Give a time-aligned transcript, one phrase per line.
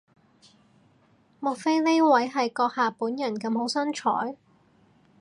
[1.39, 4.35] 莫非呢位係閣下本人咁好身材？